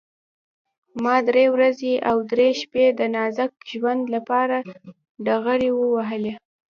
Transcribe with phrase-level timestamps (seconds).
[1.03, 4.57] ما درې ورځې او درې شپې د نازک ژوند لپاره
[5.25, 6.33] ډغرې ووهلې.